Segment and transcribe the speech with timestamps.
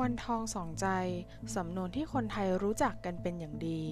[0.00, 0.86] วันทองสองใจ
[1.56, 3.82] สำนวนที่คนไทยรู้จักกันเป็นอย่างดี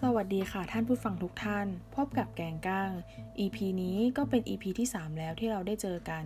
[0.00, 2.90] สวัสดีค่ะท่านผู้ฟังทุกท่าน พบกับแกงก้าง
[3.38, 6.24] EP นี้ก็เป็น EP ที่ 3 แล้วที่เราได้เจอกัน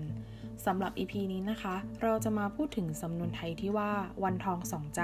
[0.66, 3.92] สำหรับ EP นี้นะคะ เราจะมาพูดถึงสำนวนไทยที่ว่า
[4.24, 5.02] วันทองสองใจ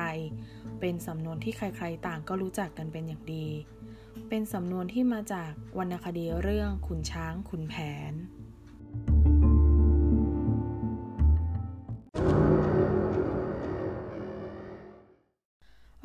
[0.80, 3.48] เป็นสำนวนที่ใครๆต่างก็รู้จักกันเป็นอย่างดี
[4.28, 7.74] เป็นสำนวนที่มาจากวรรณคดีเรื่องขุนช้างขุนแผ
[8.10, 8.12] น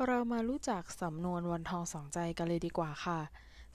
[0.06, 3.20] เรามารู้จักสำนวนวันทองสองใจกันเลยดีกว่าค่ะ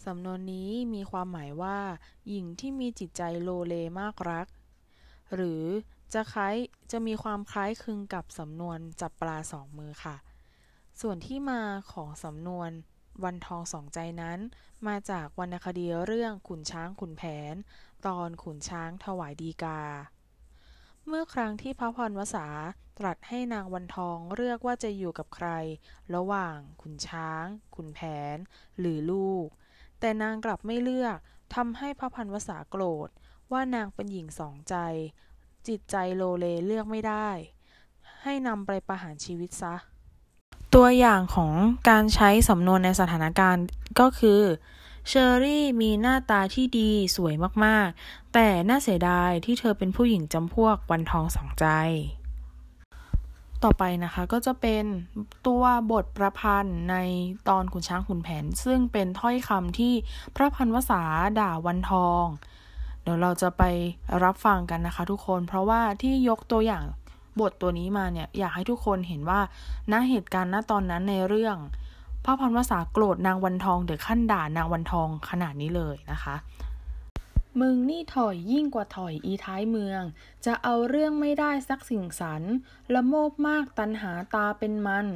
[0.06, 1.78] สำนวนนี้มีความหมายว่า
[2.30, 4.48] หญิงที่มีจิตใจโลเลมากรัก
[5.36, 5.64] หรือ
[6.14, 6.56] จะคล้าย
[6.92, 10.16] จะมีความคล้ายคลึงกับสำนวนจับปลาสองมือค่ะ
[11.02, 11.62] ส่วนที่มา
[11.92, 12.70] ของสำนวน
[13.24, 14.40] วันทองสองใจนั้น
[14.88, 17.56] มาจากวรรณคดีเรื่องขุนช้างขุนแผน
[18.08, 19.82] ตอนขุนช้างถวายดีกา
[21.08, 22.48] เมื่อครั้งที่พระพรวษา
[23.00, 25.50] ตรัสให้นางวันทองเลือกว่าจะอยู่กับใคร
[26.16, 27.46] ระหว่างขุนช้าง
[27.76, 28.00] ขุนแผ
[28.36, 28.38] น
[28.80, 29.48] หรือลูก
[30.00, 31.18] แต่นางกลับไม่เลือก
[31.56, 33.10] ทำให้พระพันวษาโกรธ
[33.52, 34.76] ว่านางเป็นหญิงสองใจ
[35.68, 37.30] จิตใจโลเลเลือกไม่ได้
[38.24, 39.76] ให้นำไปประหารชีวิตซะ
[40.76, 41.54] ตัวอย่างของ
[41.90, 43.66] การใช้สำนวนในสถานการณ์
[44.00, 44.42] ก็คือ
[45.08, 47.34] เชอรี่มีหน้าตาที่ดีสวย
[47.66, 51.66] มากๆ แต่น่าเสียดายที่เธอเป็นผู้หญิงจำพวกวันทองสองใจ
[53.64, 54.84] ต่อไปนะคะก็จะเป็น
[55.48, 56.96] ตัวบทประพันธ์ใน
[57.50, 59.94] ตอนขุนช้างขุนแผน ซึ่งเป็นถ้อยคำที่
[60.36, 61.02] พระพันวษา
[61.40, 62.26] ด่าวันทอง
[63.02, 63.64] เดี๋ยวเราจะไป
[64.24, 66.86] รับฟังกันนะคะทุกคนเพราะว่าที่ยกตัวอย่าง
[67.40, 69.42] บทตัวนี้มาเนี่ยอยากให้ทุกคนเห็นว่า
[69.92, 71.58] ณเหตุการณ์ณตอนนั้นในเรื่อง
[72.26, 76.36] พระพันวษาโกรธนางวันทองเดือขั้นด่านางวันทองขนาดนี้เลยนะคะ
[77.62, 80.02] มึงนี่ถอยยิ่งกว่าถอยอีท้ายเมือง
[80.46, 82.44] จะเอาเรื่องไม่ได้สักสิ่งสัน
[82.94, 85.08] ละโมบมากตันหาตาเป็นมัน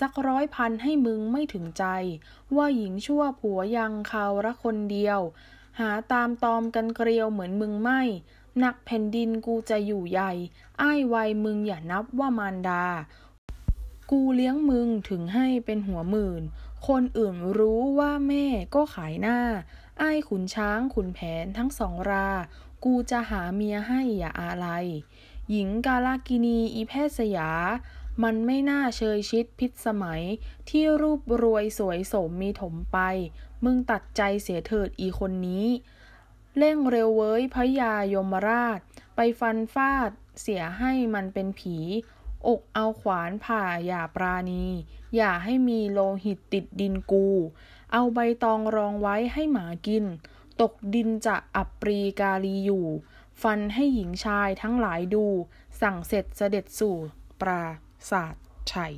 [0.00, 1.84] สักร้อยพันให้มึงไม่ถึงใจ
[2.56, 5.20] ว่าหญิงชั่วผัวยังเขาระคนเดียว
[5.80, 8.02] หาตามตอมกันเกลียวเหมือนมึงไม่
[8.58, 10.32] หนักแผ่นดินกูจะอยู่ใหญ่
[10.80, 12.84] อ้ายวัยมึงอย่านับว่ามารดา
[14.10, 16.42] กูเลี้ยงมึงถึงให้เป็นหัวหมื่น
[16.88, 19.40] คนอื่นรู้ว่าแม่ก็ขายหน้า
[20.00, 22.30] อ้ายขุนช้างขุนแผนทั้งสองรา
[22.84, 24.68] กูจะหาเมียให้อย่าอะไร
[25.50, 27.50] หญิงกาลากินีอีแพทย์สยา
[28.22, 30.22] มันไม่น่าเชยชิดพิษสมัย
[30.68, 32.98] ที่รูปรวยสวยสมมีถมไป
[33.64, 35.66] มึงตัดใจเสียเถิดอีคนนี้
[36.58, 38.80] เร่งเร็วเว้ยพระยายมราช
[39.16, 40.10] ไปฟันฟาด
[40.40, 41.76] เสียให้มันเป็นผี
[42.46, 44.64] อกเอาขวานผ่าอย่าปราณี
[45.16, 47.28] อย่าให้มีโลหิตติดดินกู
[47.92, 50.04] เอาใบตองรองไว้ให้หมากิน
[50.60, 52.86] ตกดินจะอับปรีกาลีอยู่
[53.42, 55.26] ฟันให้หญิงชายทั้งหลายดู
[55.80, 56.96] สั่งเสร็จเสด็จสู่
[57.40, 57.64] ปรา
[58.10, 58.34] ศาส
[58.72, 58.94] ชัย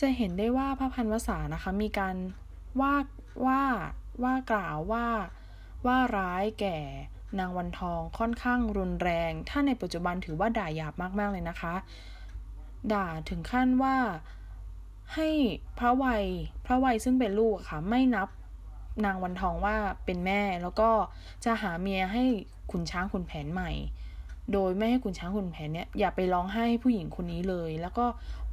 [0.00, 2.16] จะเห็นได้ว่าพระพันวษานะคะ มีการ
[2.80, 2.94] ว่า
[3.46, 3.62] ว่า
[4.22, 5.06] ว่ากล่าวว่า
[5.86, 6.76] ว่าร้ายแก่
[7.38, 11.74] นางวันทองค่อนข้างรุนแรง ถ้าในปัจจุบันถือว่าด่าหยาบมากๆเลยนะคะ
[12.92, 13.96] ด่าถึงขั้นว่า
[15.14, 15.28] ให้
[15.78, 16.24] พระวัย
[16.66, 18.28] พระวัยซึ่งเป็นลูกค่ะ ไม่นับ
[19.04, 20.90] นางวันทองว่าเป็นแม่แล้วก็
[21.44, 22.24] จะหาเมียให้
[22.70, 23.70] ขุนช้างขุนแผนใหม่
[24.52, 28.06] โดยไม่ให้ขุนช้างขุนแผนเนี่ยอย่าไปร้องไห้ผู้หญิงคนนี้เลย แล้วก็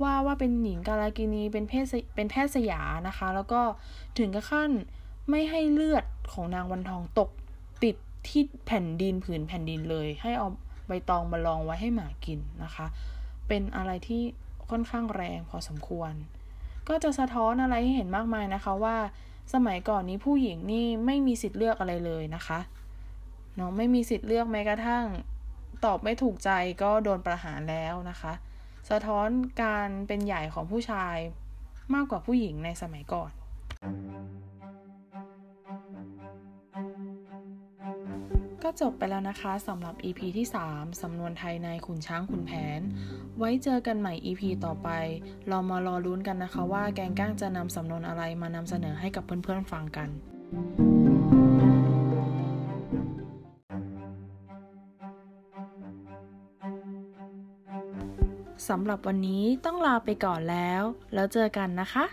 [0.03, 3.61] ว่าว่าเป็นหญิงกาลากินีเป็นเพศเป็นแพทย์สยานะคะ แล้วก็
[4.17, 4.71] ถึงกับขั้น
[5.29, 7.29] ไม่ให้เลือดของนางวันทองตก
[7.83, 7.95] ติด
[8.27, 10.47] ที่แผ่นดินผืนแผ่นดินเลย ให้เอา
[10.87, 12.85] ใบตองมาลองไว้ให้หมากินนะคะ
[13.47, 14.21] เป็นอะไรที่
[14.69, 16.13] ค่อนข้างแรงพอสมควร
[16.89, 18.97] ก็จะสะท้อนอะไรให้เห็นมากมายนะคะว่า
[19.53, 22.59] สมัยก่อนนี้ผู้หญิงนี่ไม่มีสิทธิ์เลือกอะไรเลยนะคะ
[23.55, 25.05] เนาะไม่มีสิทธิ์เลือกแม้กระทั่ง
[25.85, 26.49] ตอบไม่ถูกใจ
[26.81, 28.33] ก็โดนประหารแล้วนะคะ
[28.89, 29.27] สะท้อน
[29.63, 31.15] การเป็นใหญ่ของผู้ชาย
[31.93, 33.31] มากกว่าผู้หญิงในสมัยก่อน
[38.71, 42.81] ก็จบไปแล้วนะคะสำหรับ EP ที่ 3 สำนวนไทยในขุนช้างขุนแผน
[43.37, 44.89] ไว้เจอกันใหม่ EP ต่อไป
[45.47, 50.09] เรามารอลุ้นกันนะคะว่าแกงก้างจะนำสำนวนอะไรมานำเสนอให้กับเพื่อนๆฟังกัน
[58.69, 60.83] สำหรับวันนี้ต้องลาไปก่อนแล้ว
[61.13, 62.05] แล้วเจอกันนะคะ